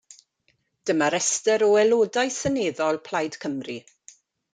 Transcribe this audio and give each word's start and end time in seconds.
Dyma 0.89 1.09
restr 1.15 1.65
o 1.65 1.69
Aelodau 1.81 2.31
Seneddol 2.39 2.99
Plaid 3.09 3.39
Cymru. 3.45 3.77